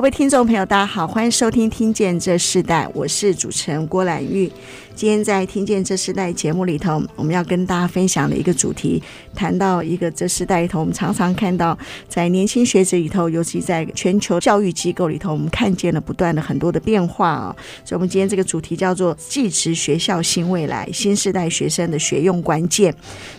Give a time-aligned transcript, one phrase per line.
[0.00, 4.50] 各位听众朋友，大家好，欢迎收听《听见这世代》，我是主持人郭兰玉。
[4.94, 9.02] 今天在《听见这世代》节目里头，我们要跟大家分享的一个主题，
[9.34, 11.76] 谈到一个这世代里头，我们常常看到
[12.08, 17.54] 在年轻学子里头，尤其在全球教育机构里头，我们看见了不断的很多的变化啊。
[17.84, 22.94] 所以，我们今天这个主题叫做“继职学校新未来：新时代学生的学用关键”。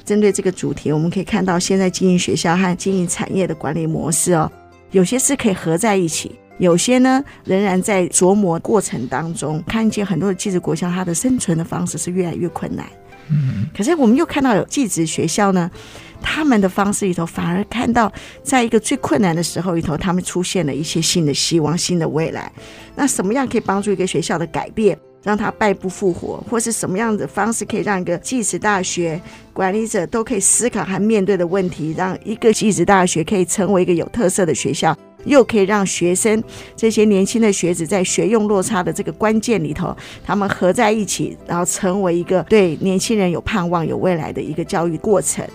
[0.05, 4.51] 针对这个主题，我们可以看到现在经营学校和经营产业的管理模式哦，
[4.91, 6.31] 有些是可以合在一起。
[6.57, 12.85] 有些呢，仍然在琢磨过程当中，看见很多的寄宿国校，它的生存的方式是越来越困难。
[13.75, 15.71] 可是我们又看到有寄宿学校呢，
[16.21, 18.11] 他们的方式里头，反而看到
[18.43, 22.51] 在一个最困难的时候里头，他们出现了一些新的希望、新的未来。
[22.95, 29.21] 那什么样可以帮助一个学校的改变，让他败不复活，或是什么样的方式可以让一个技职大学
[29.53, 34.95] 管理者都可以思考和面对的问题，让一个技职大学可以成为一个有特色的学校？
[35.25, 36.43] 又可以让学生
[36.75, 45.45] 这些年轻的学子在学用落差的这个关键里头，他们合在一起，然后成为一个对年轻人有盼望、有未来的一个教育过程。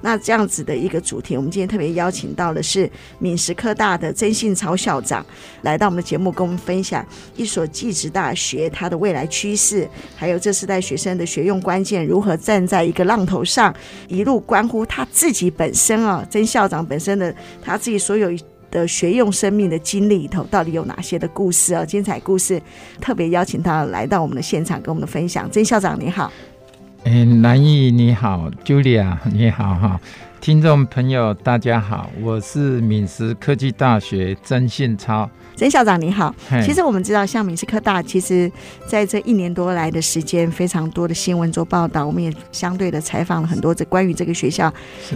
[0.00, 5.24] 那这样子的一个主题，我们今天特别邀请到的是闽实科大的曾信超校长
[5.62, 7.04] 来到我们的节目，跟我们分享
[7.36, 13.74] 一所技职大学它的未来趋势，还有这世代学生的学用关键如何站在一个浪头上，
[14.08, 18.30] 一路关乎他自己本身啊，曾校长本身的他自己所有。
[18.68, 21.84] 的学用生命的经历里头，到底有哪些的故事啊？
[21.84, 22.60] 精彩故事，
[23.00, 25.48] 特别邀请他来到我们的现场，跟我们分享。
[25.52, 26.30] 曾校长你好，
[27.06, 30.00] 哎，南艺你好，Julia 你好哈，
[30.40, 35.28] 听众朋友大家好，我是闽师科技大学曾信超。
[35.56, 36.32] 曾校长你好，
[36.62, 38.50] 其实我们知道，像闽师科大，其实
[38.86, 44.72] 在这一年多来的时间，非常多的新闻做报道，我们也相对的采访了很多这关于这个学校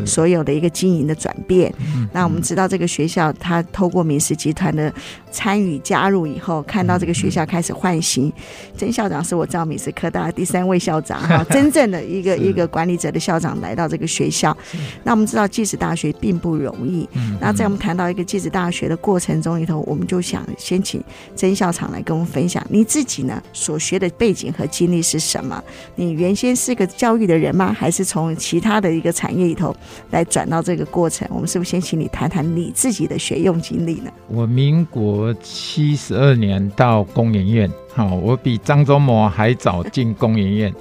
[0.07, 1.73] 所有的一个经营的转变。
[2.13, 4.93] 那我们知道，这个学校它透过闽师集团的
[5.31, 8.33] 参与加入以后，看到这个学校开始换新。
[8.77, 14.57] 曾校长是我知道闽师科大的第三位校长哈， 真正的一个一个管理者的校长来到这个学校。
[15.05, 17.09] 那我们知道，技职大学并不容易。
[17.15, 20.21] 嗯那在我们谈到一个技职大学的过程中里头，我们就。
[20.31, 21.03] 想先请
[21.35, 25.61] 曾校长来跟我们分享你自己呢所学的背景和经历是什么？
[25.97, 27.73] 你原先是个教育的人吗？
[27.73, 29.75] 还是从其他的一个产业里头
[30.11, 31.27] 来转到这个过程？
[31.33, 34.11] 我们是不是先请你谈谈你自己的学用经历呢？
[34.29, 40.75] 我民国七十二年到工研院，好，我比张忠谋还早进工研院。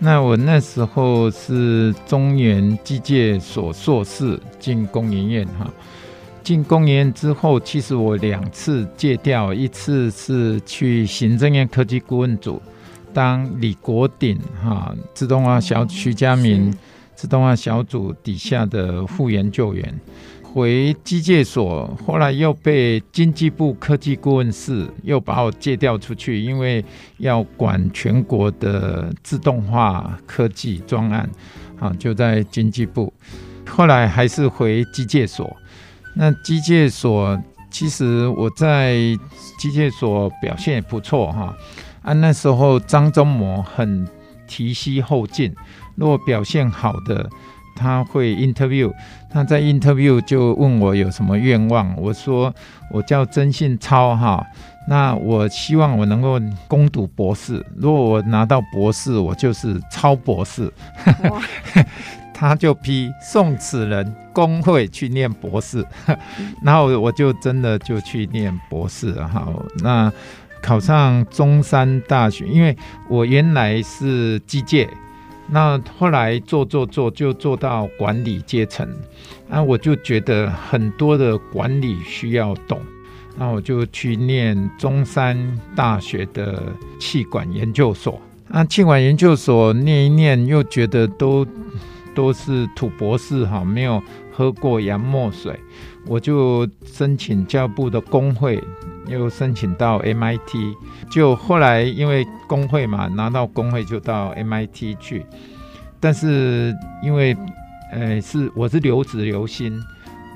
[0.00, 5.68] 那我那时候是中原机械所硕士进工研院，哈。
[6.44, 12.62] 进工研院之后，其实我两次借调，一次是去行政院科技顾问组
[13.12, 16.72] 当李国鼎哈自动化小徐家明
[17.14, 20.00] 自动化小组底下的副研究员，
[20.52, 26.84] 回机械所，后来又被经济部科技顾问室又把我借调出去，因为
[27.18, 31.28] 要管全国的自动化科技专案，
[31.78, 33.12] 啊，就在经济部，
[33.66, 35.54] 后来还是回机械所。
[36.14, 38.94] 那机械所其实我在
[39.58, 41.54] 机械所表现也不错哈，
[42.02, 44.08] 啊那时候张忠谋很
[44.48, 45.54] 提携后进，
[45.94, 47.28] 如果表现好的
[47.78, 48.92] 他会 interview，
[49.30, 52.52] 他在 interview 就问我有什么愿望，我说
[52.90, 54.44] 我叫曾信超哈，
[54.88, 60.72] 那我希望我能够攻读博士，如果我拿到博士，我就是超博士。
[62.40, 65.84] 他就批送此人工会去念博士，
[66.62, 69.26] 然后我就真的就去念博士了。
[69.26, 70.12] 好，那
[70.62, 72.76] 考上中山大学，因为
[73.10, 74.88] 我原来是机械，
[75.50, 78.88] 那后来做做做就做到管理阶层，
[79.48, 82.80] 那我就觉得很多的管理需要懂，
[83.36, 86.62] 那我就去念中山大学的
[87.00, 88.20] 气管研究所。
[88.48, 91.46] 那气管研究所念一念，又觉得都。
[92.14, 94.02] 都是土博士哈，没有
[94.32, 95.56] 喝过洋墨水，
[96.04, 98.60] 我就申请教育部的工会，
[99.08, 100.74] 又申请到 MIT，
[101.10, 105.24] 就后来因为工会嘛，拿到工会就到 MIT 去。
[106.00, 107.36] 但是因为
[107.92, 109.82] 呃是我是留职留薪，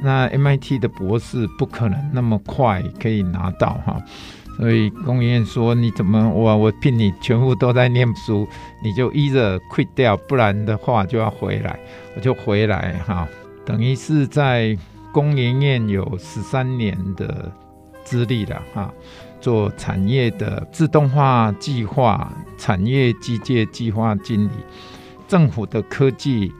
[0.03, 4.03] 那 MIT 的博士不可能那么快可以拿到哈。
[4.59, 8.47] 所以工研院说，你怎么我我聘你全部都在念书，
[8.85, 11.79] 你就依着 quit 掉，不然的话就要回来，
[12.15, 13.27] 我就回来哈，
[13.65, 14.77] 等于是在
[15.11, 17.51] 工研院有十三年的
[18.05, 18.93] 资历了哈，
[19.41, 24.51] 做产业的自动化计划、产业机械计划经理、
[25.27, 26.53] 政府的科技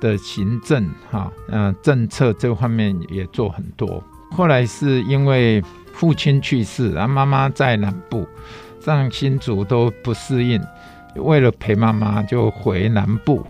[0.00, 4.02] 的行政哈，嗯，政策这方面也做很多。
[4.30, 5.62] 后来是因为
[5.92, 8.26] 父亲去世，然后妈妈在南部，
[8.80, 10.60] 上新竹都不适应，
[11.16, 13.46] 为了陪妈妈就回南部，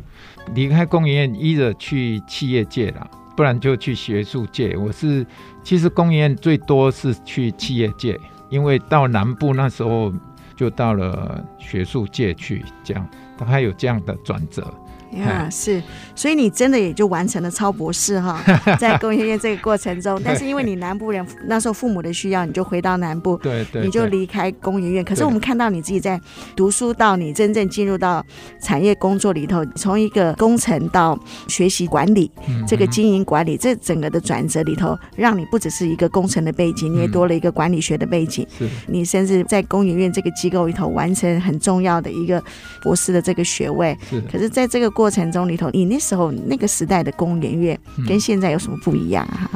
[0.55, 4.77] 离开工研院，依着去企业界了，不然就去学术界。
[4.77, 5.27] 我是
[5.65, 8.21] 其实公研最多是去企业界，
[8.51, 10.13] 因为到南部那时候
[10.55, 14.73] 就到了学术界去，这样他还有这样的转折。
[15.19, 15.83] 呀，是，
[16.15, 18.41] 所以你真的也就完成了超博士哈，
[18.79, 25.05] 在工研院这个过程中，但是因为你南部人那时候父母的需要，你就回到南部，对对，你就离开工研院。
[25.05, 26.21] 可是我们看到你自己在
[26.57, 28.25] 读书到你真正进入到
[28.61, 31.19] 产业工作里头，从一个工程到
[31.49, 32.31] 学习管理，
[32.67, 38.47] 这个经营管理这整个的转折里头，让你不只是一个工程的背景，你也多了一个管理学的背景。
[38.59, 42.43] 是，你甚至在工研院这个机构里头完成很重要的一个
[42.83, 43.97] 博士的这个学位。
[44.09, 47.79] 是，可是在这个过过程中里头，你那时候那个时代的工研院
[48.09, 49.51] 跟现在有什么不一样啊？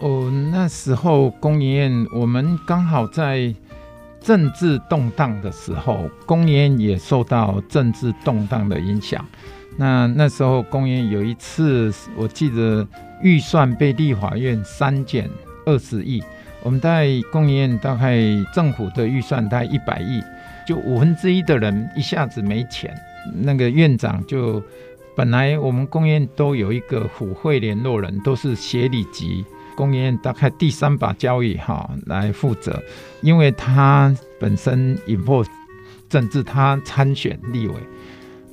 [0.00, 3.54] 哦，那时候工研院我们刚好在
[4.18, 9.22] 政治动荡的时候，工研院也受到政治动荡的影响。
[9.76, 12.88] 那那时候工研院有一次，我记得
[13.20, 15.28] 预算被立法院删减
[15.66, 16.24] 二十亿，
[16.62, 18.16] 我们在工研院大概
[18.54, 20.22] 政府的预算大概一百亿，
[20.66, 22.98] 就五分之一的人一下子没钱。
[23.34, 24.62] 那个院长就
[25.16, 29.44] 本来我们公院都有一个府会联络人，都是协理级
[29.76, 32.82] 公院大概第三把交椅哈来负责，
[33.20, 35.44] 因为他本身引破
[36.08, 37.74] 政治，他参选立委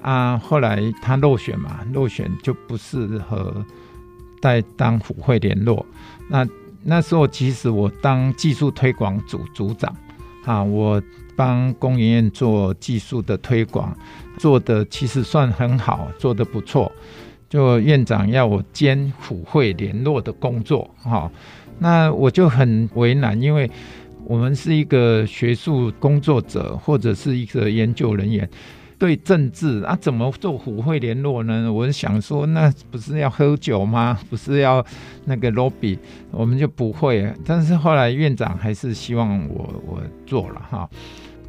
[0.02, 3.66] 啊，后来他落选嘛，落选就不适合
[4.42, 5.86] 再当府会联络。
[6.28, 6.48] 那
[6.84, 9.96] 那时候其实我当技术推广组组长
[10.46, 11.02] 啊，我
[11.36, 13.96] 帮工研院做技术的推广。
[14.38, 16.92] 做的其实算很好，做得不错。
[17.48, 21.32] 就院长要我兼府会联络的工作，哈，
[21.80, 23.70] 那我就很为难，因为
[24.26, 28.50] 我们是一个学术工作者或者是一个研究人员，
[28.98, 31.72] 对政治啊怎么做府会联络呢？
[31.72, 34.20] 我想说，那不是要喝酒吗？
[34.30, 34.86] 不是要
[35.26, 35.98] 那个 lobby，
[36.32, 37.32] 我们就不会。
[37.46, 40.90] 但是后来院长还是希望我我做了哈。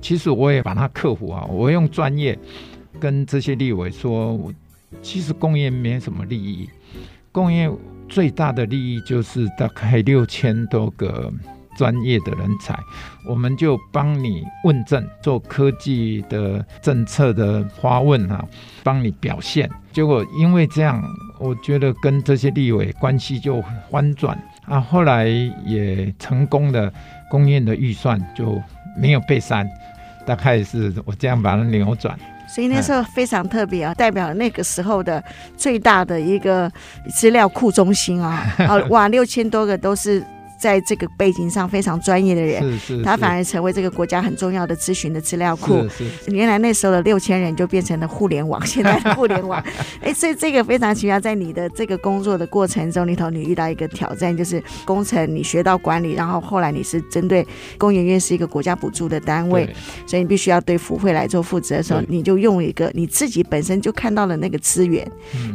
[0.06, 2.38] 其实我也把它克服啊，我用专业。
[3.00, 4.38] 跟这些立委说，
[5.02, 6.70] 其实工业没什么利益，
[7.32, 7.68] 工业
[8.08, 11.28] 最大的利益就是大概六千多个
[11.76, 12.78] 专业的人才，
[13.28, 18.46] 我们就帮你问政，做科技的政策的发问啊，
[18.84, 19.68] 帮你表现。
[19.92, 21.02] 结果因为这样，
[21.40, 23.60] 我觉得跟这些立委关系就
[23.90, 25.26] 翻转啊，后来
[25.66, 26.90] 也成功的，
[27.28, 28.62] 工业的预算就
[28.96, 29.68] 没有被删，
[30.26, 32.18] 大概是我这样把它扭转。
[32.48, 35.22] 所以那时候非常特别啊，代表那个时候的
[35.56, 36.70] 最大的一个
[37.14, 40.22] 资料库中心啊， 啊哇，六千多个都是。
[40.66, 45.86] 在这个背景上非常专业的人，他反而成为这个国家很重要的咨询的资料库。
[46.26, 49.62] 原来那时候的六千人就变成了互联网， 现在的互联网。
[50.00, 57.46] 哎，所以这个非常奇妙，在你的这个工作的过程中里头，你遇到一个挑战，就是工程你学到管理，然后后来你是针对
[57.78, 59.68] 工研院是一个国家补助的单位，
[60.04, 65.06] 所以你必须要对福会来做负责的时候，你就用一个你自己本身就看到了那个资源，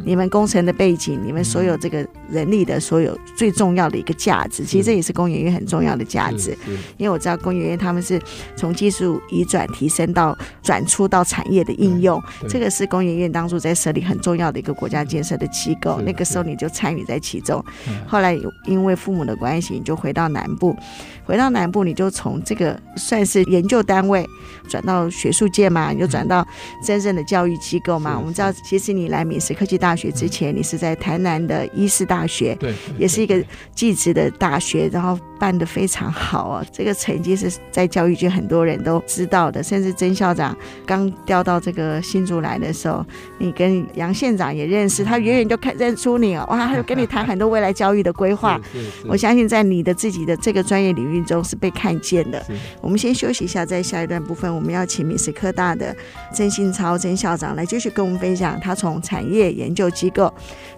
[0.05, 4.91] 你们工程的背景，你们所有这个人力的所有最重要的一个价值，其实。
[4.91, 6.57] 这也是工研院很重要的价值，
[6.97, 8.21] 因为我知道工研院他们是
[8.55, 15.99] 从技术移转提升到转出到产业的应用，这个是工研院当初在设立很重要的一个国家建设的机构。
[16.01, 17.63] 那个时候你就参与在其中，
[18.07, 20.75] 后来因为父母的关系，你就回到南部。
[21.23, 24.27] 回到南部，你就从这个算是研究单位
[24.67, 26.45] 转到学术界嘛，你就转到
[26.83, 28.17] 真正的教育机构嘛。
[28.19, 33.41] 我们知道，其实你来闽实科技大学之前，你是在台南的医师大学，对，也是一个
[33.73, 34.89] 技职的大学。
[34.91, 40.55] 学，然后办得非常好啊，这个成绩是在教育界很多人都知道的，甚至曾校长
[40.85, 43.03] 刚调到这个新竹来的时候，
[43.37, 48.59] 你跟杨县长也认识，他远远就看认出你哦，哇， 他就跟你谈很多未来教育的规划。
[49.07, 52.45] 我相信在你的自己的这个专业领域中是被看见的。
[52.81, 55.95] 我们先休息一下，在下一段部分，我们要请明斯科大的
[56.33, 60.31] 曾信超曾校长来继续跟我们分享他从产业研究机构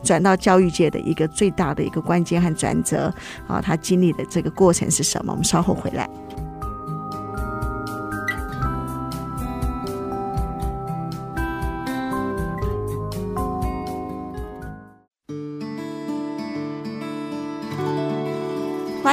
[0.03, 3.13] 转到教育界的一个最大的一个关键和转折。
[3.48, 5.32] 啊，他经历的这个过程是什么？
[5.32, 6.10] 我们稍后回来。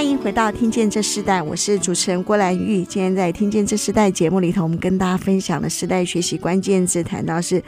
[0.00, 2.82] 欢迎回到《听见这世代》，我是主持人郭兰玉。
[2.84, 7.62] 今天在《听见这世代》节目里头，我们跟大家分享的时代学习关键字，谈到是。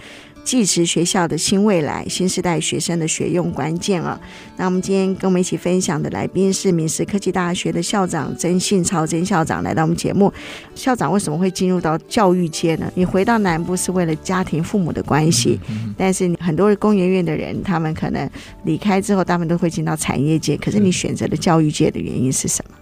[0.44, 4.20] 技职学校的新未来，新时代学生的学用关键啊！
[4.56, 10.32] 那我们今天跟我们一起分享的来宾是明史科技大学的校长曾信超曾校长来到我们节目。
[10.74, 12.90] 校长为什么会进入到教育界呢？
[12.96, 15.60] 你回到南部是为了家庭父母的关系，
[15.96, 18.28] 但是很多工研院的人，他们可能
[18.64, 20.56] 离开之后，他们都会进到产业界。
[20.56, 22.76] 可是你选择了教育界的原因是什么？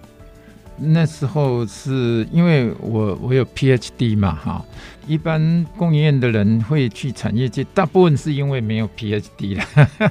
[0.83, 4.65] 那时候是因为我我有 PhD 嘛，哈，
[5.07, 10.11] 一般供应院的人会去产业界，大部分是因为没有 PhD 了，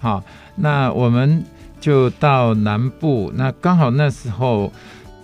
[0.00, 0.24] 好，
[0.56, 1.44] 那我们
[1.80, 4.72] 就到南部，那刚好那时候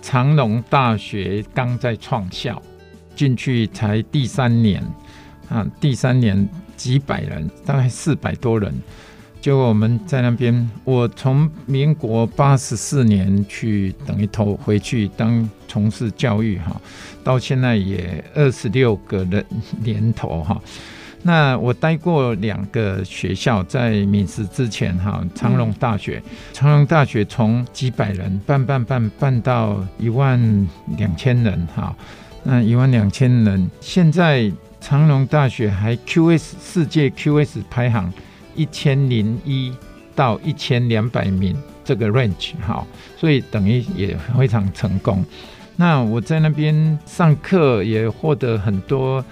[0.01, 2.61] 长荣大学刚在创校，
[3.17, 4.81] 进去才第三年，
[5.49, 6.47] 啊，第三年
[6.77, 8.73] 几百人，大概四百多人。
[9.45, 16.81] 就我们在那边，我从民国八十四年去，等于投回去当从事教育哈，
[17.23, 19.45] 到现在也二十六个人
[19.83, 20.59] 年头哈。
[21.21, 26.19] 那我待过两个学校，在明史之前哈，长荣大学，
[26.51, 31.95] 长荣大学从几百人办办办办到一万两千人哈，
[32.43, 38.11] 那一万两千人，现在长荣大学还 QS 世界 QS 排行。
[38.55, 39.73] 一千零一
[40.15, 45.23] 到一千两百名这个 range 好，所以等于也非常成功。
[45.75, 49.23] 那我在那边上课也获得很多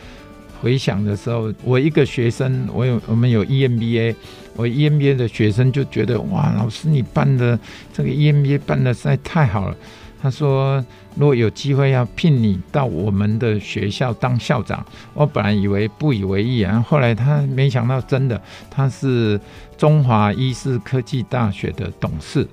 [0.62, 4.16] 回响的时候，我一个学生，我有我们有 EMBA，
[4.56, 7.58] 我 EMBA 的学生就觉得哇，老师你办的
[7.94, 9.76] 这个 EMBA 办的实在太好了。
[10.24, 10.82] 他说
[11.16, 14.82] ：“如果有机会要聘你到我们的学校当校长，
[15.14, 19.38] 我本来以为不以为意啊，后来他没想到真的，他是
[19.78, 22.48] 中华医事科技大学的董事，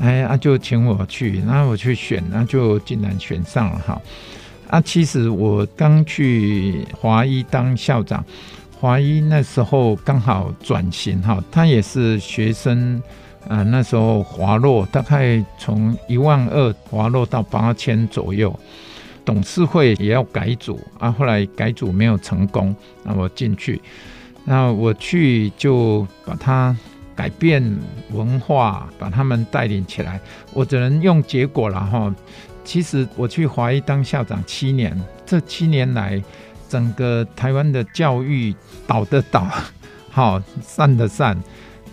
[0.00, 4.02] 哎，啊就请我去，然后我去选，那就竟然选上了哈。
[4.68, 8.24] 啊，其实我刚去华医当校长，
[8.80, 13.00] 华医那时候刚好转型哈，他也是学生。”
[13.48, 18.56] 啊，那时候滑落大概从一万二滑落到八千左右，
[19.24, 23.80] 董事会也要改组啊，后来改组没有成功，那我进去，
[24.44, 26.76] 那我去就把它
[27.14, 27.62] 改变
[28.12, 30.20] 文化，把他们带领起来，
[30.52, 32.14] 我只能用结果了哈。
[32.64, 34.96] 其实我去华裔当校长七年，
[35.26, 36.22] 这七年来，
[36.68, 38.54] 整个台湾的教育
[38.86, 39.46] 倒的倒，
[40.10, 41.36] 好散的散。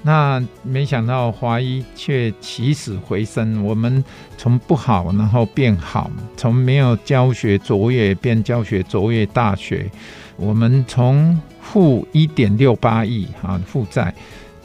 [0.02, 4.04] 那没想到华医却起死回生，我们
[4.38, 9.90] 从不好然后变好，从没有教学卓越变教学卓越大学，
[10.38, 14.14] 我们从负一点六八亿啊负债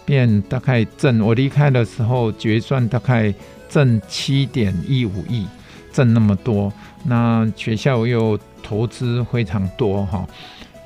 [0.04, 3.34] 变大概挣，我离开的时候决算大概
[3.68, 5.46] 挣七点一五亿，
[5.92, 6.72] 挣那么多，
[7.02, 10.24] 那学校又投资非常多哈，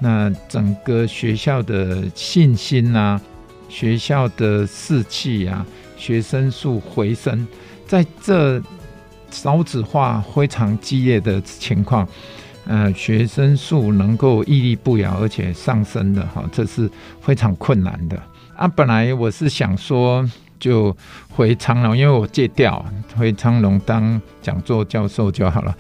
[0.01, 3.21] 那整个学校的信心呐、
[3.69, 5.65] 学校的士气啊，
[5.97, 7.47] 学生数回升，
[7.87, 8.61] 在这
[9.31, 12.09] 少子化非常激烈的情况，
[12.67, 18.21] 呃，学生数能够屹立不摇，而且上升的哈，这是非常困难的
[18.57, 18.67] 啊。
[18.67, 20.97] 本来我是想说就
[21.31, 22.85] 回长隆，因为我借调
[23.17, 25.77] 回长隆当讲座教授就好了，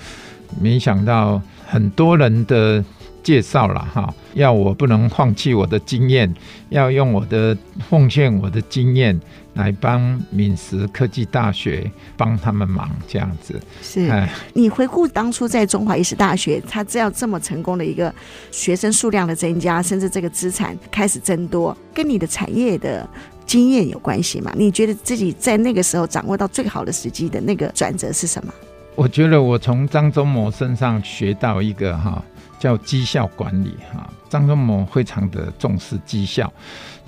[0.60, 2.84] 没想到很多人的。
[3.28, 6.34] 介绍了哈，要我不能放弃我的经验，
[6.70, 7.54] 要用我的
[7.90, 9.20] 奉献我的经验
[9.52, 14.08] 来帮敏实科技大学帮他们忙，这样子是。
[14.08, 18.10] 哎，你回顾当初在中华医师大学，他这样这么成功的一个
[18.50, 23.06] 学生数量的增加，甚至这个资产开始增多，跟你的产业的
[23.44, 24.50] 经验有关系吗？
[24.56, 28.50] 你觉得自己在那个时候掌握到最好的时机的那个转折是什么？
[28.94, 32.24] 我觉得我从张忠谋身上学到一个哈。
[32.58, 34.08] 叫绩效管理哈。
[34.28, 36.52] 张忠谋非常的重视绩效。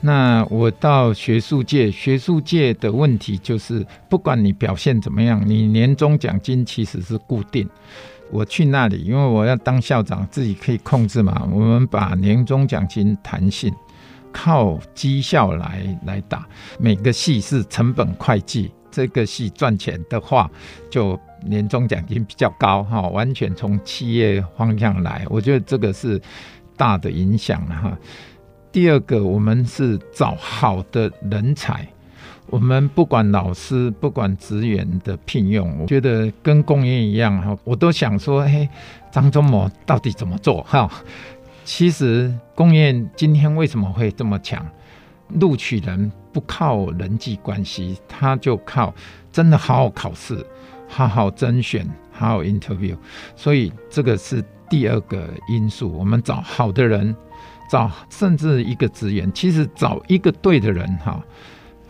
[0.00, 7.68] 那我到学术界，学术界的问题就是，不管你表现怎么样，你年终奖金其实是固定。
[8.30, 11.46] 我去那里，因为我要当校长，自己可以控制嘛。
[11.52, 13.70] 我们把年终奖金弹性，
[14.32, 16.46] 靠绩效来来打。
[16.78, 20.48] 每个系是成本会计，这个系赚钱的话，
[20.88, 23.02] 就年终奖金比较高哈。
[23.08, 26.20] 完全从企业方向来，我觉得这个是
[26.76, 27.98] 大的影响了哈。
[28.72, 31.86] 第二个，我们是找好的人才。
[32.46, 38.68] 我们不管老师，不管职员的聘用，我觉得跟工业一样哈，我都想说，嘿，
[39.12, 40.90] 张忠谋到底怎么做哈？
[41.64, 44.66] 其实工业今天为什么会这么强？
[45.34, 48.92] 录取人不靠人际关系，他就靠
[49.30, 50.44] 真的好好考试，
[50.90, 52.96] 好好甄选，好好 interview。
[53.34, 57.16] 所以这个是第二个因素，我们找好的人，
[57.70, 61.24] 找甚至一个职员，其实找一个对的人哈。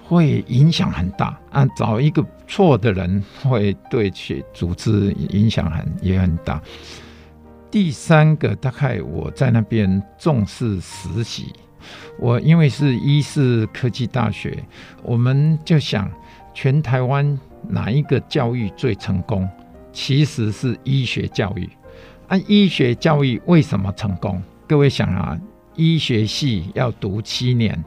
[0.02, 1.64] 会影响很大啊！
[1.76, 6.60] 找一个错的人，会对其组织影响很也很大。
[7.70, 11.52] 第三个，大概我在那边重视实习。
[12.18, 14.64] 我因为是医事科技大学，
[15.04, 16.10] 我们就想，
[16.52, 17.38] 全台湾
[17.70, 19.48] 哪一个教育最成功？
[19.92, 21.68] 其实是医学教育。
[22.28, 24.42] 啊，医学教育为什么成功？
[24.68, 25.40] 各位想啊，
[25.74, 27.84] 医学系要读七年。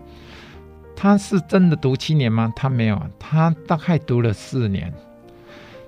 [0.95, 2.51] 他是真的读七年吗？
[2.55, 4.93] 他没有，他大概读了四年，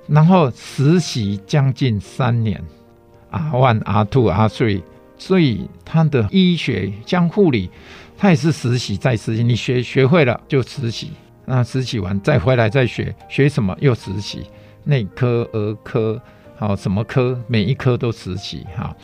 [0.08, 2.62] 然后实习将近三年
[3.30, 4.82] ，R one、R two、R three，
[5.18, 7.70] 所以他的医学像护理，
[8.18, 9.44] 他也是实习再实习。
[9.44, 11.12] 你学学会了就实习，
[11.46, 14.46] 那实习完再回来再学，学什么又实习，
[14.84, 16.22] 内科、儿科，
[16.56, 18.96] 好什么科，每一科都实习哈。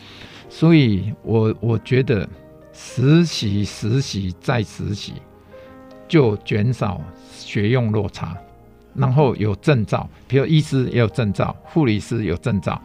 [0.48, 2.28] 所以我我觉得
[2.72, 5.14] 实习、实习再实习。
[6.08, 7.00] 就减少
[7.32, 8.36] 学用落差，
[8.94, 12.78] 然后有证照，比如医师也有证照，护理师有证照，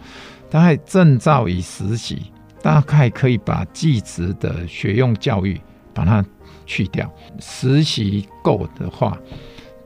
[0.50, 5.60] 大概证照与实习，大概可以把技职的学用教育
[5.98, 6.24] 把它
[6.66, 7.12] 去掉。
[7.40, 9.18] 实习够的话，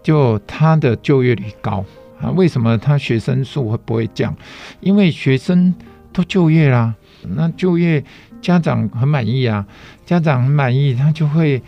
[0.04, 1.86] 就他的就业率高
[2.20, 2.30] 啊。
[2.32, 4.36] 为什么他学生数会不会降？
[4.82, 5.74] 因为学生
[6.12, 6.94] 都就业啦，
[7.36, 8.04] 那就业
[8.42, 9.66] 家长很满意啊，
[10.06, 11.62] 家长很满意，他就会。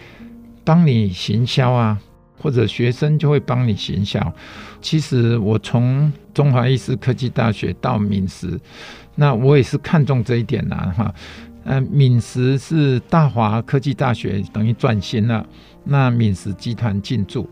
[0.66, 2.00] 帮你行销啊，
[2.40, 4.34] 或者学生就会帮你行销。
[4.82, 8.58] 其实我从中华医师科技大学到敏实，
[9.16, 11.14] 那我也是看中这一点呐，哈。
[11.66, 15.46] 嗯，敏实是大华科技大学等于转型了，
[15.84, 17.50] 那敏实集团进驻，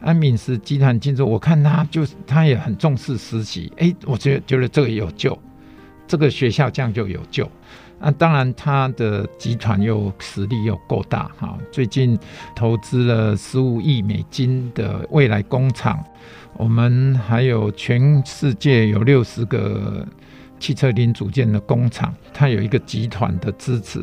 [0.00, 5.38] 啊，敏实集团进驻，我看他就是他也很重视实习，哎，我觉得觉得这个有救，
[6.06, 7.50] 这个学校这样就有救。
[8.00, 11.56] 那、啊、当然，他的集团又实力又够大哈。
[11.72, 12.18] 最近
[12.54, 16.04] 投资了十五亿美金的未来工厂，
[16.58, 20.06] 我们还有全世界有六十个
[20.64, 24.00] 汽车零组件的工厂，它有一个集团的支持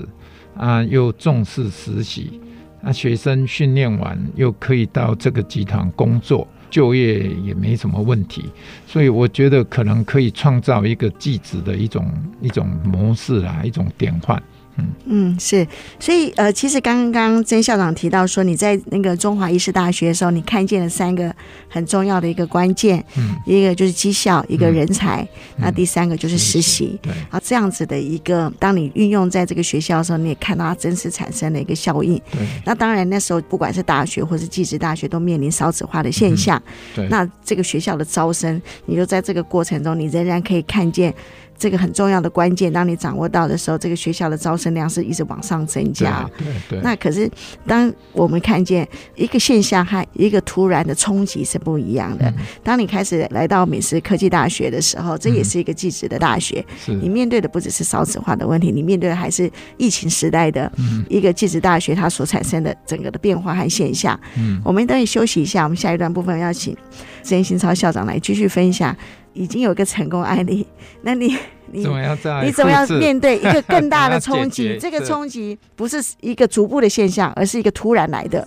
[0.56, 2.40] 啊，又重视实习，
[2.82, 6.48] 那、啊、学生训练完又可以到这个集团工作。
[6.70, 8.46] 就业也没什么问题，
[8.88, 14.42] 所以我觉得可能可以创造一个继子的一种一种模式啊，一种典范。
[14.78, 14.86] 嗯。
[15.06, 15.68] 嗯，是，
[16.00, 21.34] 所以呃，其实刚刚曾校长提到说，你在那个中华医师大学的时候，你看见了三个
[21.68, 25.22] 很重要的一个关键，嗯，一个就是绩效，一个人才，
[25.58, 41.14] 嗯、那第三个就是实习，对，啊，这样子的一个，当你运用在这个学校的时候，你也看到它真实产生的一个效应，对，那当然那时候不管是大学或是技职大学，都面临少子化的现象，嗯、对，那这个学校的招生，你就在这个过程中，你仍然可以看见。
[41.62, 46.28] 这个很重要的关键，当你掌握到的时候，这个学校的招生量是一直往上增加。
[46.36, 46.82] 对对，对。
[46.82, 47.30] 那可是，
[47.68, 52.26] 当我们看见一个现象和一个突然的冲击是不一样的。
[52.30, 56.66] 嗯、当你开始来到美食科技大学的时候，这也是一个技职的大学。
[56.88, 59.48] 你面对的不只是少子化的问题，你面对的还是
[59.78, 60.72] 疫情时代的
[61.10, 64.20] 一个技职大学它所产生的整个的变化和现象。
[64.36, 64.60] 嗯。
[64.66, 66.76] 我们等你休息一下，我们下一段部分要请
[67.22, 68.98] 曾新超校长来继续分享。
[69.34, 70.66] 已经有一个成功案例，
[71.04, 71.38] 那你
[71.72, 74.78] 你怎么样你怎么样面对一个 更大的 冲击？
[74.80, 78.46] 这个冲击不是一个逐步的现象，而是一个突然来的、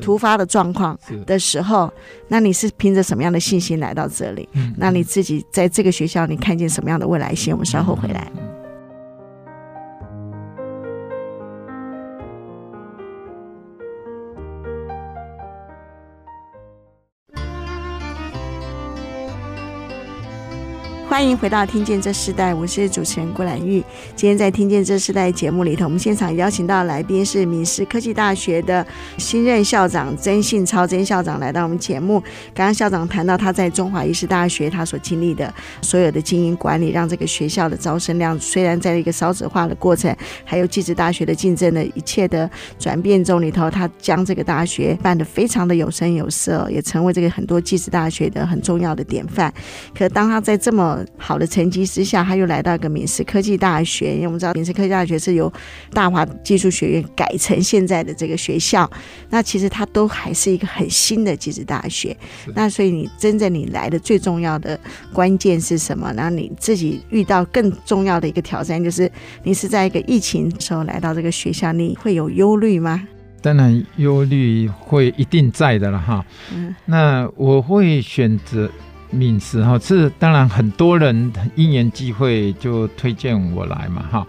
[0.00, 1.92] 突发的状况的时候，
[2.28, 4.48] 那你是凭着什么样的信心来到这里？
[4.76, 7.52] 那你自己在这个学校，你看见什么样的未来性？
[7.54, 8.30] 我们稍后回来。
[21.16, 23.82] 欢迎回到《听见这世代》，我是主持人郭兰玉。
[24.14, 32.20] 今天在《听见这世代》节目里头，我们现场邀请到来宾是闽师科技大学的新任校长曾信超曾校长来到我们节目。
[32.52, 35.50] 刚刚校长谈到他在中华医师大学他所经历的
[35.80, 42.48] 所有的经营管理，让这个学校的招生量虽然在一个少子化的过程，还有技职大学的竞争的一切的
[42.78, 49.50] 转变中里头，他将这个大学办得非常的有声有色，也成为这个很多技职大学的很重要的典范。
[49.96, 54.14] 可当他在这么好的成绩之下，他又来到一个闽师科技大学。
[54.14, 55.52] 因为我们知道闽师科技大学是由
[55.92, 58.90] 大华技术学院改成现在的这个学校，
[59.30, 62.16] 那其实它都还是一个很新的技职大学。
[62.54, 64.78] 那所以你真正你来的最重要的
[65.12, 66.12] 关键是什么？
[66.14, 69.10] 然后你自己遇到更重要的一个挑战，就是
[69.42, 73.06] 你是在一个疫情的时候来到这个学校，你会有忧虑吗？
[73.42, 76.24] 当然，忧虑会一定在的了哈。
[76.52, 78.70] 嗯，那我会选择。
[79.10, 84.26] 闽师哈，是当然很多人因缘际会就推荐我来嘛哈，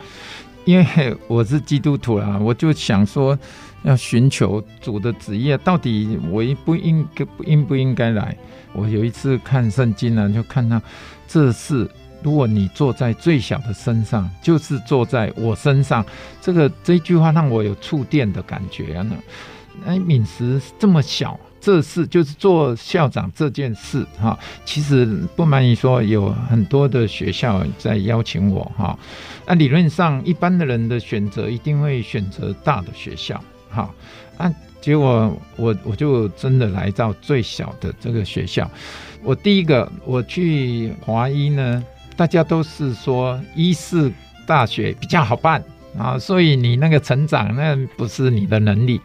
[0.66, 3.38] 因为我是基督徒啦，我就想说
[3.84, 8.38] 要寻求主的旨意，到底我应不应该应不应该来？
[8.74, 10.80] 我有一次看圣经呢，就看到
[11.28, 11.90] 这是，
[12.22, 16.06] 如果你坐在最小的身上，就是坐在我身上。
[16.42, 19.16] 这个这句话让我有触电的感觉呢！
[19.86, 21.40] 哎，闽师这么小。
[21.68, 28.98] 这事就是做校长这件事哈，其实不瞒你说，有很多的学校在邀请我哈。
[29.46, 33.94] 那理论上，一般的人的选择一定会选择大的学校哈。
[34.38, 34.50] 啊，
[34.80, 38.72] 结果我我就真的来到最小的这个学校。
[39.22, 41.84] 我第一个我去华医呢，
[42.16, 44.10] 大家都是说医事
[44.46, 45.62] 大学比较好办
[46.00, 49.02] 啊，所以你那个成长那不是你的能力。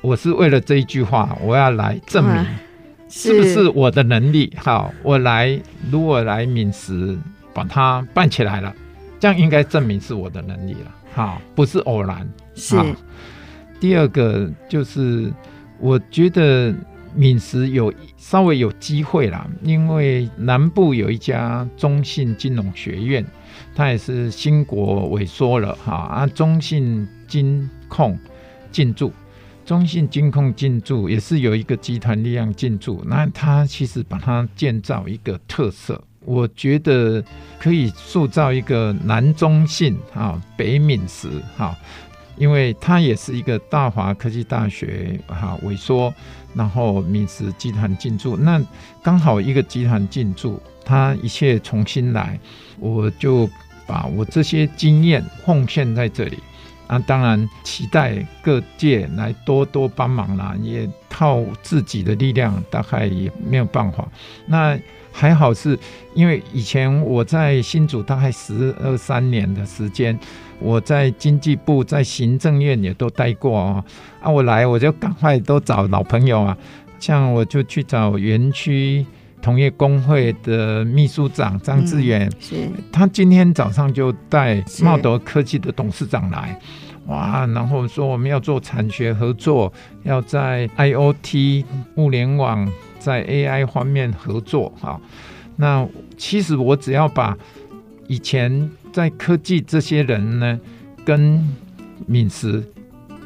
[0.00, 2.46] 我是为了这一句话，我要来证明
[3.08, 4.92] 是不是我的能力好。
[5.02, 7.18] 我来，如果来敏实
[7.52, 8.74] 把它办起来了，
[9.18, 10.94] 这样应该证明是我的能力了。
[11.12, 12.28] 好，不是偶然。
[12.54, 12.76] 是。
[13.80, 15.32] 第二个就是，
[15.78, 16.74] 我觉得
[17.14, 23.24] 敏实有稍微有机会啦，因为南部有一家中信金融学院，
[23.74, 28.18] 它也是新国萎缩了哈啊，中信金控
[28.70, 29.12] 进驻。
[29.68, 37.22] 中信金控进驻也是有一个集团力量进驻，那他其实把它建造一个特色，我觉得
[37.58, 41.76] 可以塑造一个南中信啊，北闽师哈，
[42.38, 46.14] 因为它也是一个大华科技大学哈萎缩，
[46.54, 48.58] 然后闽师集团进驻，那
[49.02, 52.40] 刚好一个集团进驻，它一切重新来，
[52.78, 53.46] 我就
[53.86, 56.38] 把我这些经验奉献在这里。
[56.88, 64.08] 啊，当然期待各界来多多帮忙啦，也靠自己的力量大概也没有办法。
[64.46, 64.76] 那
[65.12, 65.78] 还好是
[66.14, 70.18] 因为以前我在新竹大概十二三年的时间，
[70.58, 73.84] 我在经济部、在行政院也都待过啊。
[74.20, 76.56] 啊，我来我就赶快都找老朋友啊，
[76.98, 79.04] 像我就去找园区
[79.48, 86.60] 同业工会的秘书长张志远，嗯，是他今天早上就带茂德科技的董事长来，
[87.06, 95.00] 哇，然后说我们要做产学合作，要在 IoT 物联网在 AI 方面合作哈。
[95.56, 97.34] 那其实我只要把
[98.06, 100.60] 以前在科技这些人呢，
[101.06, 101.42] 跟
[102.06, 102.62] 敏实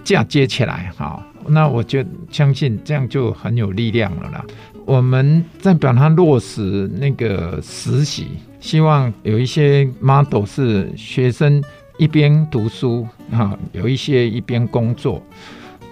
[0.05, 4.45] 嫁接起来哈，那我就相信这样就很有力量了啦。
[4.85, 8.27] 我们在把它落实那个实习，
[8.61, 11.63] 希望有一些 model 是学生
[11.99, 15.23] 一边读书啊，有一些一边工作。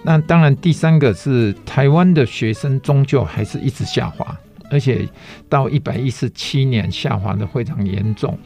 [0.02, 4.36] 那当然，第三个是台湾的学生终究还是一直下滑，
[4.70, 5.06] 而且
[5.48, 8.38] 到一百一十七年下滑的非常严重。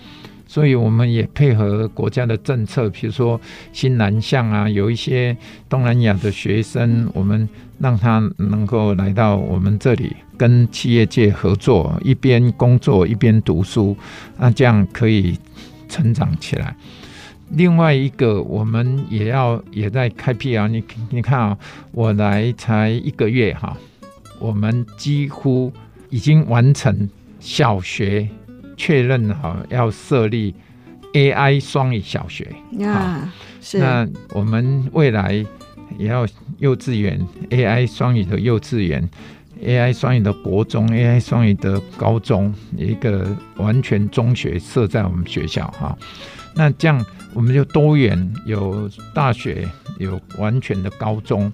[0.54, 3.40] 所以我们也配合国家的政策，比如说
[3.72, 5.36] 新南向啊，有一些
[5.68, 7.48] 东南亚的学生，我们
[7.80, 13.96] 让他能够来到我们这里，跟企业界合作，一边工作一边读书，
[14.38, 15.36] 那这样可以
[15.88, 16.76] 成长起来。
[17.50, 21.58] 另外一个，我们也要也在开辟啊，你你看啊，
[21.90, 23.76] 我来才一个月哈，
[24.38, 25.72] 我们几乎
[26.10, 28.28] 已经完成小学。
[28.76, 30.54] 确认好要设立
[31.12, 32.50] AI 双语小学
[32.82, 33.78] 啊，是。
[33.78, 35.44] 那我们未来
[35.96, 36.26] 也要
[36.58, 39.08] 幼稚园 AI 双语的幼稚园
[39.62, 45.96] ，AI 双语的国中，AI 双语的高中，一个完全中学设在我们学校哈。
[46.56, 51.52] 那这样我们就多元，有大学，有完全的高中。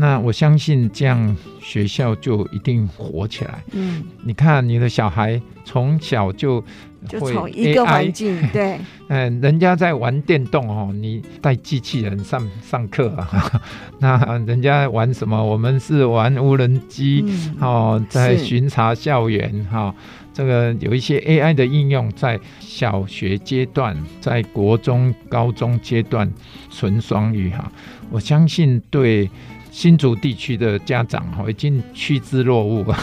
[0.00, 3.62] 那我相信这样学校就一定火起来。
[3.72, 6.64] 嗯，你看你的小孩从小就。
[7.08, 13.62] 就从一个环境对，嗯， 人家在玩电动哦，你带机器人上上课啊，
[14.00, 15.42] 那人家玩什么？
[15.42, 19.94] 我们是玩无人机、嗯、哦，在巡查校园哈、哦。
[20.34, 26.30] 这个有一些 AI 的应用在小学阶段，在国中、高中阶段
[26.70, 27.72] 纯双语哈。
[28.10, 29.30] 我相信对。
[29.70, 32.98] 新竹地区的家长哈已经趋之若鹜啊！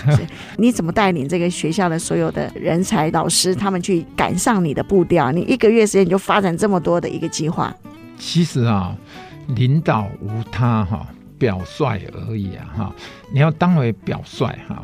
[0.58, 5.32] 你怎么带领这个学校的所有的人才老师，他们去赶上你的步调？
[5.32, 7.74] 你一个月时间就发展这么多的一个计划？
[8.18, 8.96] 其实啊，
[9.56, 11.08] 领导无他哈，
[11.40, 12.96] 表率而已啊哈！
[13.32, 14.84] 你要当为表率哈，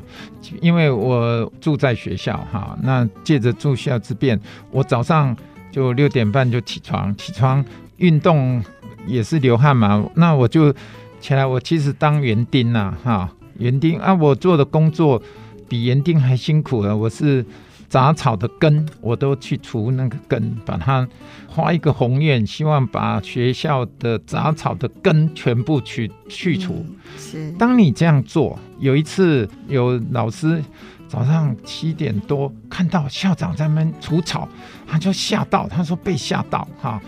[0.62, 4.40] 因为我住在学校哈，那借着住校之便，
[4.72, 5.36] 我早上
[5.70, 7.64] 就六点半就起床，起床
[7.98, 8.64] 运动
[9.06, 10.74] 也是流汗嘛，那我就。
[11.24, 15.24] 起来，我其实当园丁呐，哈，园丁啊，我做的工作
[15.70, 16.98] 比园丁还辛苦了。
[16.98, 17.46] 我是
[17.88, 21.08] 杂草的根，我都去除那个根，把它
[21.48, 26.86] 画一个宏愿，希望把学校的杂草的根全部去去除。
[26.86, 30.62] 嗯、是，当你这样做，有一次有老师
[31.08, 34.50] 早上七点多看到校长在那边除草，
[34.86, 37.02] 他就吓到，他说被吓到，哈。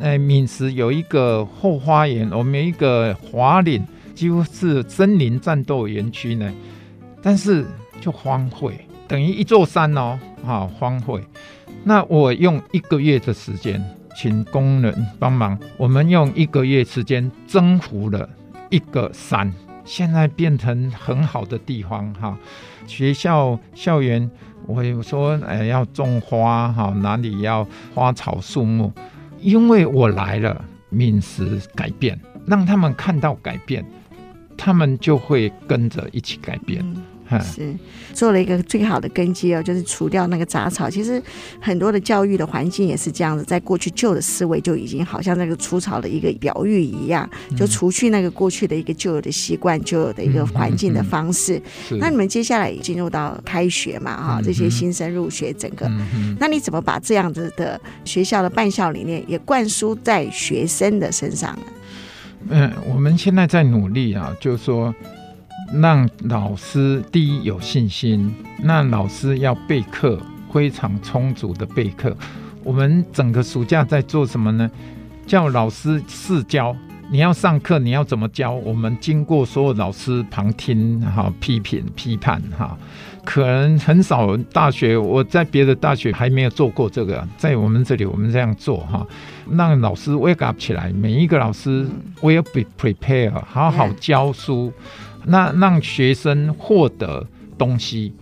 [0.00, 3.84] 呃，闽池有一个后花园，我们有一个华岭，
[4.14, 6.52] 几乎是森林战斗园区呢，
[7.20, 7.66] 但是
[8.00, 11.20] 就荒废，等于一座山哦，哈、荒废。
[11.82, 13.84] 那我用一个月的时间，
[14.16, 18.28] 请工人帮忙，我们用一个月时间征服了
[18.70, 19.52] 一个山，
[19.84, 22.38] 现在变成很好的地方哈、
[22.86, 24.30] 学校校园，
[24.64, 28.92] 我有说，哎，要种花哈、哪里要花草树木。
[29.40, 33.84] 因为我来了，饮食改变，让他们看到改变，
[34.56, 36.84] 他们就会跟着一起改变。
[37.40, 37.74] 是
[38.12, 40.88] 做了一个最好的根基哦，就是除掉那个杂草。
[40.88, 41.22] 其实
[41.60, 51.60] 很多的教育的环境也是这样子，在过去旧的思维就已经好像那个除草的一个表喻一样，就除去那个过去的一个旧有的习惯、旧有的一个环境的方式。
[52.00, 54.16] 那你们接下来进入到开学嘛？
[54.16, 55.90] 哈，这些新生入学，整个，
[56.38, 61.62] 那你怎么把这样子的学校的办校理念也灌输在学生的身上呢？
[62.50, 64.94] 嗯，我们现在在努力啊，就是说。
[65.72, 70.18] 让老师第一有信心，那老师要备课，
[70.50, 72.16] 非常充足的备课。
[72.64, 74.70] 我们整个暑假在做什么呢？
[75.26, 76.74] 叫老师试教，
[77.10, 78.52] 你要上课，你要怎么教？
[78.52, 82.76] 我们经过所有老师旁听，哈，批评、批判，哈，
[83.24, 89.06] 可能很少大学，我在别的大学还没有做过这个，在我们这里，我们这样做，哈，
[89.50, 91.86] 让老师 wake up 起来，每一个老师
[92.22, 94.72] will be prepared，好好教书。
[95.24, 97.26] 那让学生获得
[97.56, 98.12] 东西，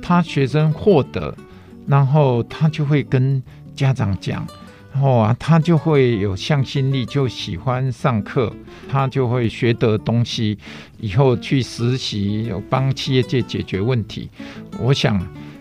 [0.00, 1.34] 他学生获得，
[1.86, 3.42] 然后他就会跟
[3.74, 4.46] 家长讲，
[4.92, 8.52] 然后啊，他就会有向心力，就喜欢上课，
[8.88, 10.58] 他就会学得东西，
[10.98, 14.30] 以后去实习，帮企业界解决问题。
[14.78, 15.20] 我想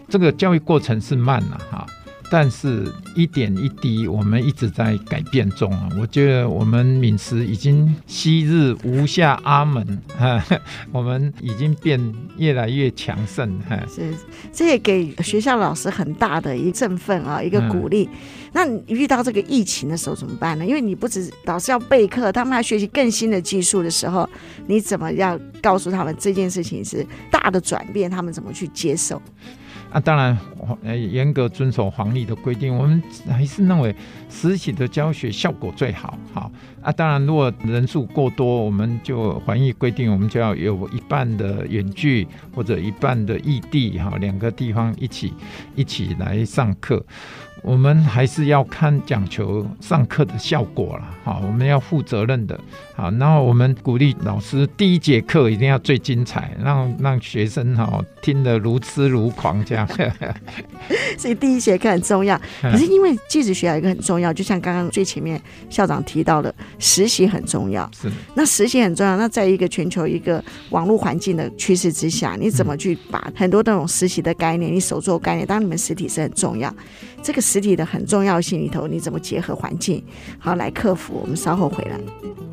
[0.10, 1.88] 这个教育过程是慢了哈。
[2.34, 5.89] 但是一点一滴，我们一直在改变中啊！
[6.00, 9.86] 我觉得我们闽实已经昔日无下阿门
[10.17, 10.41] 哈，
[10.94, 12.00] 我们已经变
[12.38, 13.78] 越来越强盛哈。
[13.94, 14.13] 是，
[14.54, 18.06] 这也给学校老师很大的一振奋啊，一个鼓励。
[18.06, 18.17] 嗯、
[18.54, 20.65] 那你遇到这个疫情的时候怎么办呢？
[20.65, 24.28] 因为你不止老师要备课，他们还学习更新的技术的时候，
[24.67, 28.10] 你怎么样告诉他们这件事情是大的转变？
[28.10, 29.22] 他们怎么去接受？
[29.91, 30.38] 啊，当然，
[30.84, 33.93] 呃，严格遵守黄历的规定，我们还是认为
[34.30, 36.17] 实体的教学效果最好。
[36.34, 36.49] 好
[36.82, 42.25] 啊，当然，如果人数过多，我们就防疫规定，我们就要有一半的远距
[42.56, 45.34] 或者一半的异地，哈，两个地方一起
[45.75, 47.06] 一起来上课。
[47.62, 52.60] 我们还是要看讲求上课的效果了，好，我们要负责任的，
[52.94, 59.88] 好，然后我们鼓励老师第一节课一定要最精彩，让让学生哈听得如痴如狂这样。
[61.17, 67.89] 所以第一节课很重要， 可是因为技职学校一个很重要，就像刚刚最前面校长提到的，实习很重要。
[67.94, 69.15] 是，那实习很重要。
[69.15, 76.76] 那在一个全球一个网络环境的趋势之下，你怎么去把很多那种实习的概念，你手作概念，当然你们实体是很重要。
[77.24, 80.04] 这个实体的很重要性里头，你怎么结合环境，
[80.39, 81.20] 好来克服？
[81.21, 82.51] 我们稍后回来。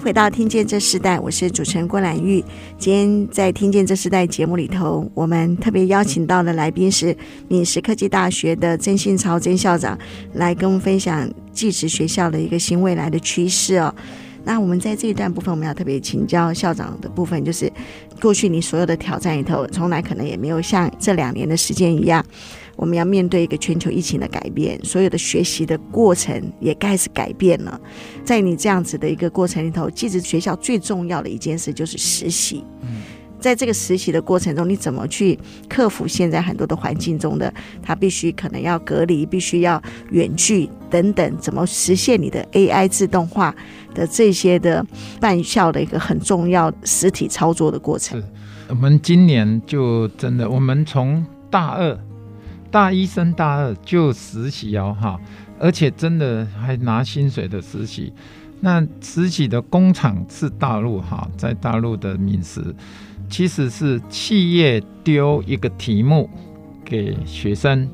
[0.00, 2.42] 回到《听见这世代》，我是主持人郭兰玉。
[2.78, 7.14] 今天在《听见这世代》节目里头，我们特别邀请到的来宾是
[7.48, 9.98] 闽实科技大学的曾信超曾校长，
[10.32, 13.94] 来跟我们分享技职学校的一个新未来的趋势哦。
[14.42, 17.70] 那我们在这一段部分，我们要特别请教校长的部分，就是
[18.22, 22.24] 过去你所有的挑战里头，从来可能也没有像这两年的时间一样。
[22.80, 27.78] 我们要面对一个全球疫情的改变，所有的学习的过程也开始改变了。
[28.24, 32.64] 在你这样子的一个过程里头，其实学校最重要的一件事就是实习。
[32.82, 33.02] 嗯
[33.38, 43.54] 在这个实习的过程中，你怎么去克服现在很多的环境中的他必须可能要隔离，必须要远距等等，怎么实现你的 AI 自动化
[43.94, 44.84] 的这些的
[45.18, 48.22] 办校的一个很重要实体操作的过程？
[48.68, 51.98] 我们今年就真的，我们从大二。
[52.70, 55.20] 大一升大二就实习哦，哈，
[55.58, 58.12] 而且真的还拿薪水的实习。
[58.60, 62.74] 那实习的工厂是大陆哈，在大陆的闽师，
[63.28, 66.28] 其实是企业丢一个题目
[66.84, 67.88] 给学生，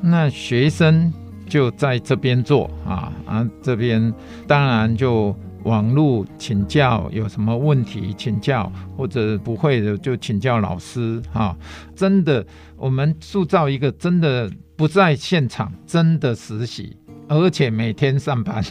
[0.00, 1.12] 那学生
[1.48, 4.12] 就在这边做啊啊，这边
[4.46, 5.34] 当然就。
[5.64, 11.56] 网络请教有什么问题请教，或者不会的就请教老师哈。
[11.94, 12.46] 真的，
[12.76, 16.96] 我们塑造一个真的不在现场，真的实习，
[17.28, 18.62] 而且每天上班。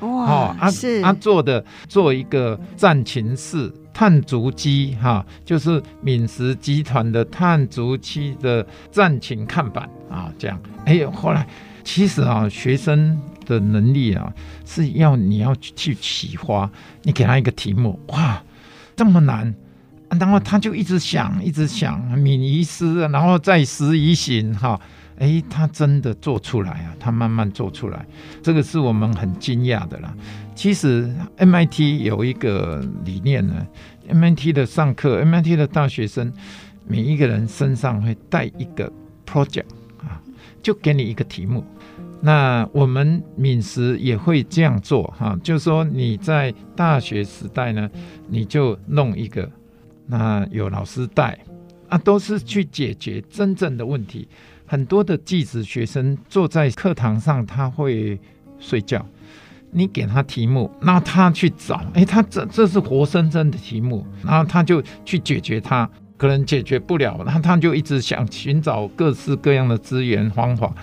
[0.00, 10.58] 哇， 啊是啊，做的做一个战情室碳足迹哈，就是敏实集团的碳足迹的战情看板啊，这样。
[10.86, 11.46] 哎呦，后来
[11.84, 13.20] 其实啊，学生。
[13.46, 14.32] 的能力啊，
[14.64, 16.70] 是要你要去启发，
[17.02, 18.42] 你给他一个题目，哇，
[18.96, 19.54] 这么难，
[20.10, 24.80] 然后他就一直想，一直想，敏于思，然后再时移行，哈，
[25.18, 28.06] 哎，他真的做出来啊，他慢慢做出来，
[28.42, 30.14] 这个是我们很惊讶的啦。
[30.54, 33.66] 其实 MIT 有一个理念呢
[34.08, 36.30] ，MIT 的上课，MIT 的大学生，
[36.86, 38.92] 每一个人身上会带一个
[39.26, 39.64] project
[40.00, 40.20] 啊，
[40.62, 41.64] 就给你一个题目。
[42.20, 47.88] 那我们闽实也会这样做哈，就是说你在大学时代呢，
[48.28, 49.50] 你就弄一个，
[50.06, 51.38] 那有老师带
[51.88, 54.28] 啊，都是去解决真正的问题。
[54.66, 58.20] 很多的技职学生坐在课堂上，他会
[58.58, 59.04] 睡觉。
[59.72, 70.74] 你给他题目，那他去找，哎、他这这是活生生的题目，然后他就去解决它，可能解决不了，那他就一直想寻找各式各样的资源方法。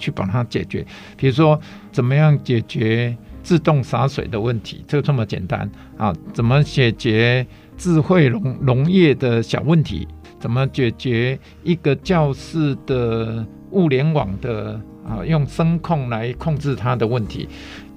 [0.00, 0.84] 去帮他解决，
[1.16, 1.60] 比如说
[1.92, 6.12] 怎么样解决自动洒水的问题，就这么简单啊？
[6.32, 10.08] 怎么解决智慧农农业的小问题？
[10.38, 15.24] 怎么解决一个教室的物联网的啊？
[15.24, 17.48] 用声控来控制它的问题？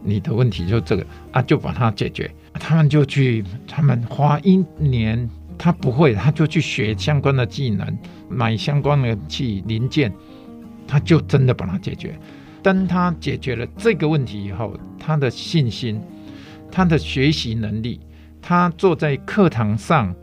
[0.03, 2.29] 你的问题就这个啊，就把它解决。
[2.53, 7.97] 他们就去，他们花一年，他不会，他就去学相关的技能，
[8.29, 10.11] 买相关的器零件。
[10.87, 12.17] 他就真的把它解决。
[12.61, 16.01] 当他解决了这个问题以后，他的信心、
[16.71, 17.99] 他的学习能力，
[18.41, 20.15] 他坐在课堂上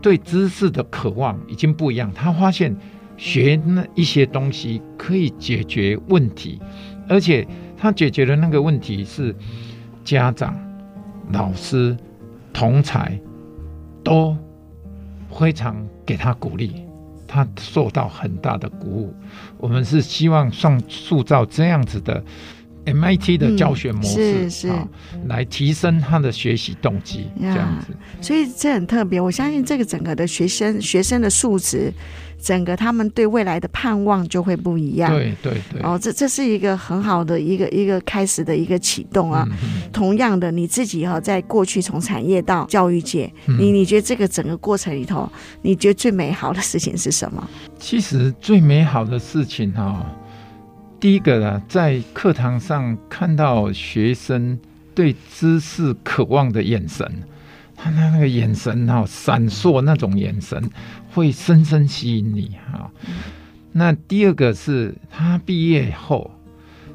[0.00, 2.12] 对知识的渴望已经不一样。
[2.14, 2.76] 他发现
[3.16, 6.60] 学那一些东西可以解决问题，
[7.08, 9.34] 而且他解决的那个问题是
[10.04, 10.56] 家长、
[11.32, 11.96] 老师、
[12.52, 13.18] 同侪
[14.04, 14.36] 都
[15.30, 16.87] 非常给他鼓励。
[17.28, 19.14] 他受到很大的鼓舞，
[19.58, 22.24] 我们是希望上塑造这样子的
[22.86, 24.88] MIT 的教学模式，嗯、是是、哦，
[25.28, 27.94] 来提升他的学习动机，这样子。
[28.20, 31.92] 所以这很特别，我相信这个整个的学生学生的素质。
[32.40, 35.10] 整个他们对未来的盼望就会不一样。
[35.12, 35.82] 对对对。
[35.82, 39.46] 哦，这这是一个很好的一个一个开始的一个启动啊。
[39.50, 45.30] 嗯、同样的，你自己哈、哦，在过去从产业到教育界，嗯、你你觉得这个整个过程里头，
[45.62, 47.48] 你觉得最美好的事情是什么？
[47.78, 50.06] 其实最美好的事情哈、哦，
[51.00, 54.58] 第一个呢，在课堂上看到学生
[54.94, 57.04] 对知识渴望的眼神。
[57.80, 60.68] 他那那个眼神哈，闪烁那种眼神，
[61.14, 62.90] 会深深吸引你哈。
[63.70, 66.28] 那第二个是他毕业后，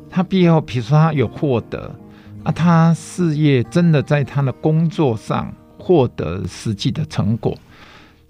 [0.10, 1.96] 他毕业后，比如说他有获得
[2.44, 7.58] 啊，他事业真的在他的工作上获得实际的成果，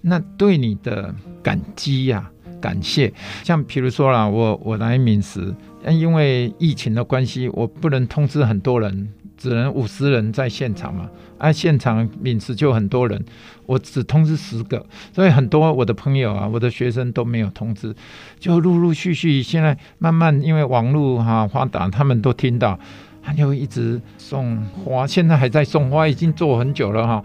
[0.01, 2.29] 那对你的感激呀、
[2.61, 3.11] 感谢，
[3.43, 5.56] 像比如说啦，我我来闽实，
[5.89, 9.10] 因为疫情的关系，我不能通知很多人。
[9.44, 13.21] 只能五十人在现场嘛，啊，现场闽实就很多人，
[13.65, 17.94] 我只通知十个，所以很多我的朋友啊，我的学生都没有通知，
[18.39, 22.79] 就陆陆续续，现在慢慢因为网络哈发达，他们都听到，
[23.21, 27.21] 他就一直送花，现在还在送花，已经做很久了哈。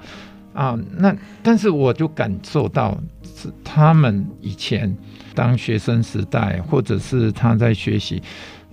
[0.54, 4.92] 啊，那但是我就感受到是他们以前
[5.32, 8.20] 当学生时代，或者是他在学习，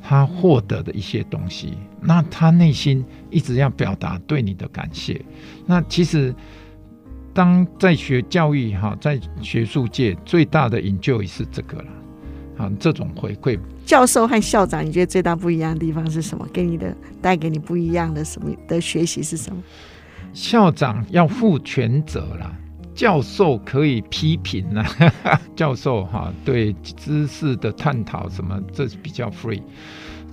[0.02, 5.20] 他获得的一些东西，那他内心一直要表达对你的感谢。
[5.66, 6.34] 那其实
[7.34, 11.86] 当在学教育哈，在学术界最大的 enjoy 是这个了。
[12.58, 16.47] 啊，这种回馈，教授和校长，你觉得最大不一样的地方是什么？
[16.53, 19.62] 给你的带给你不一样的什么的学习是什么？
[20.32, 22.56] 校长要负全责啦，
[22.93, 24.86] 教授可以批评啦。
[25.53, 29.62] 教授哈对知识的探讨什么，这是比较 free。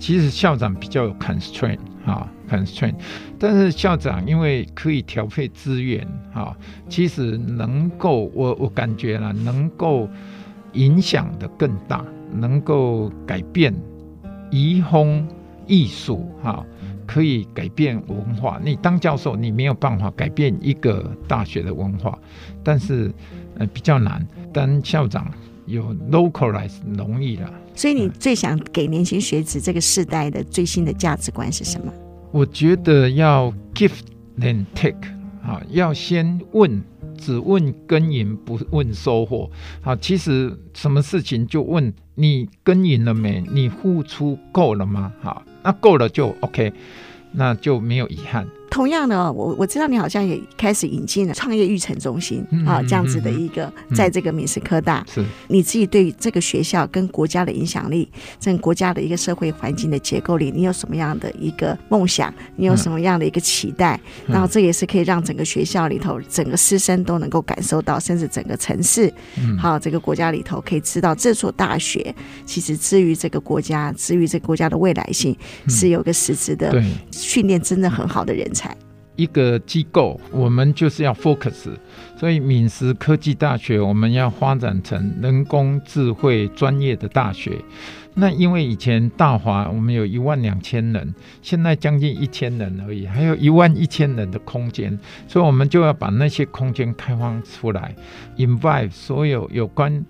[0.03, 2.95] 其实校长比较有 constraint 哈 constraint，
[3.39, 6.53] 但是校长因为可以调配资源哈，
[6.89, 10.09] 其实能够我我感觉啦，能够。
[10.73, 13.71] 影响的更大，能够改变
[14.49, 15.23] 移风
[15.67, 16.65] 易俗，哈，
[17.05, 18.59] 可以改变文化。
[18.63, 22.17] 你当教授，你没有办法改变一个大学的文化，
[22.63, 23.13] 但是
[23.59, 24.27] 呃比较难。
[24.51, 25.31] 当校长
[25.73, 27.51] 有 localize 容易了。
[27.75, 31.91] 所以你最想给年轻学子这个世代的最新的价值观是什么？
[32.31, 33.91] 我觉得要 give
[34.39, 35.07] and take，
[35.43, 36.81] 啊，要先问。
[37.15, 39.49] 只问耕耘不问收获，
[39.81, 43.41] 好，其实什么事情就问你耕耘了没？
[43.49, 45.13] 你付出够了吗？
[45.21, 46.73] 好，那够了就 OK，
[47.31, 48.45] 那就没有遗憾。
[48.73, 58.09] 同样的，我我知道你好像也开始引进了创业育成中心啊，这样子的一个，在这个明师科大，是你自己对这个学校跟国家的影响力，
[58.39, 62.33] 这个国家的一个社会环境的结构里，你有什么样的一个梦想？
[62.55, 63.99] 你有什么样的一个期待？
[64.25, 69.13] 然后这也是可以让整个学校里头，整个师生都能够感受到，甚至整个城市，
[69.59, 72.13] 好，这个国家里头可以知道，这所大学
[72.43, 75.37] 其实之于这个国家，之于这个国家的未来性，
[75.69, 78.62] 是有个实质的训练，真的很好的人才。
[79.15, 81.69] 一个机构，我们就是要 focus，
[82.17, 87.57] 所以闽师科技大学我们要发展成人工智慧专业的大学。
[88.15, 94.97] 那因为以前大华我们有一万两千人，现在将近一千人而已，还有一万一千人的空间，
[95.27, 97.95] 所以我们就要把那些空间开放出来
[98.37, 100.05] ，invite 所有有关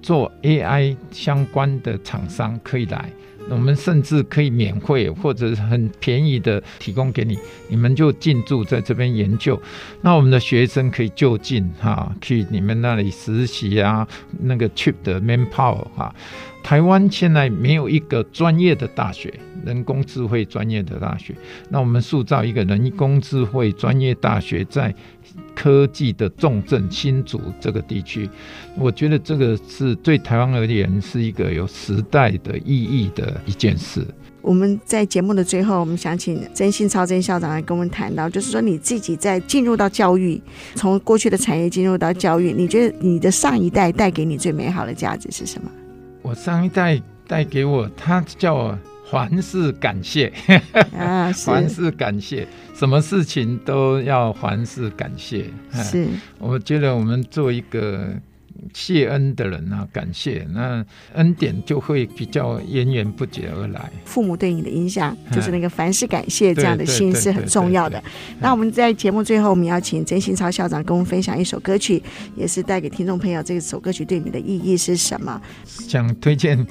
[0.00, 3.10] 做 AI 相关的厂商可以来。
[3.50, 7.38] 我们甚至可以免费或者很便宜的提供给你，
[7.68, 9.60] 你们就进驻在这边研究。
[10.00, 14.06] 那我们的学生可以就近哈，去你们那里实习啊，
[14.40, 16.14] 那个 cheap 的 manpower 哈。
[16.62, 19.32] 台湾现在没有一个专业的大学，
[19.66, 21.34] 人工智慧专业的大学。
[21.68, 24.94] 那我们塑造一个人工智慧专业大学在。
[25.54, 28.28] 科技的重镇新竹这个地区，
[28.76, 34.06] 我觉得这个是对台湾而言是一个有时代的意义的一件事。
[34.42, 40.40] 我们在节目的最后，我们想请曾新超曾校长来跟我们谈到，就是说你自己在进入到教育，
[40.74, 45.70] 从过去的产业进入到教育，你觉得你的上一代带给你最美好的价值是什么？
[46.20, 48.78] 我上一代带给我，他叫我。
[49.10, 50.32] 凡事感谢，
[50.96, 55.44] 啊， 凡事感谢，什么事情都要凡事感谢。
[55.72, 58.14] 是，我觉得我们做一个
[58.72, 63.90] 谢恩的人啊，感谢那恩典就会比较源源不绝而来。
[64.04, 68.02] 父母对你的影响，就是那个凡事感谢这样的心是很重要的。
[68.40, 72.02] 那我们在节目最后，我们要请曾新超校长跟我们分享一首歌曲，
[72.34, 75.40] 也是带给听众朋友这首歌曲对你的意义是什么？
[75.66, 76.66] 想推荐。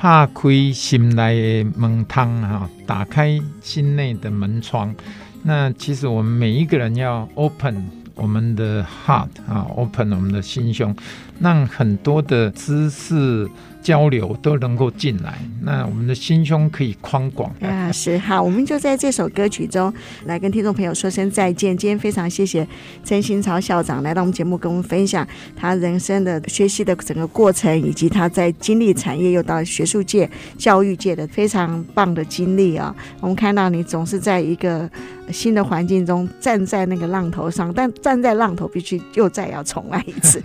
[0.00, 4.94] 打开心内的门窗哈，打开心内的门窗。
[5.42, 10.94] 那其实我们每一个人要 open 我们的 heart 啊，open 我们的心胸，
[11.40, 13.48] 让很多的知识。
[13.84, 17.92] 交流都能够进来，那我们的心胸可以宽广啊！
[17.92, 19.92] 是好，我们就在这首歌曲中
[20.24, 21.76] 来跟听众朋友说声再见。
[21.76, 22.66] 今天非常谢谢
[23.04, 32.96] 曾新潮校长来到我们节目，跟我们分享他人生的学习的整个过程，以及他在经历产业又到学术界、教育界的非常棒的经历啊！
[33.20, 34.90] 我们看到你总是在一个
[35.30, 40.40] 新的环境中站在那个浪头上，但站在浪头必须又再要重来一次。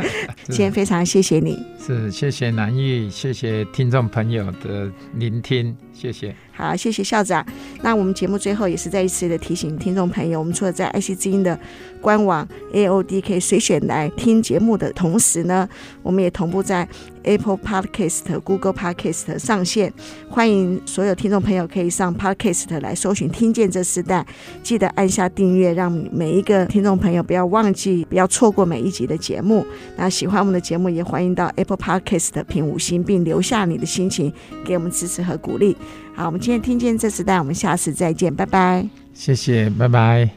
[0.49, 6.36] 今天非常谢谢你，是谢谢南艺，谢谢谢听众朋友的聆听，谢谢。
[6.60, 7.45] 好，谢谢校长。
[7.82, 11.57] 那我们节目最后也是再一次的提醒听众朋友，我们除了在爱惜之音的
[12.01, 15.68] 官网 AOD 可以随选来听节目的同时呢，
[16.03, 16.86] 我们也同步在
[17.24, 19.93] Apple Podcast、Google Podcast 上线。
[20.30, 24.26] 欢迎所有听众朋友可以上 Podcast 来搜寻“听见这时代”，
[24.62, 29.66] 记得按下订阅，让每一个听众朋友不要忘记，不要错过每一集的节目。
[29.95, 34.34] 那喜欢我们的节目，也欢迎到 Apple Podcast 评五星，并留下你的心情，
[34.66, 35.78] 给我们支持和鼓励。
[36.16, 38.86] 好，我们今天听见这时代，我们下次再见，拜拜。
[39.14, 40.30] 谢谢，拜拜。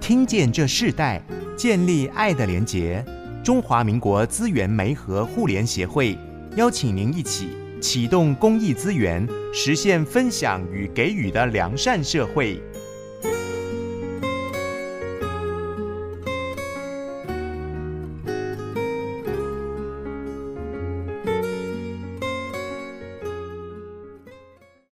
[0.00, 1.20] 听见这世代，
[1.56, 3.04] 建立爱的连结。
[3.44, 6.18] 中华民国资源媒和互联协会
[6.56, 12.60] 邀请您一起启动公益资源，实现分享与给予的良善社会。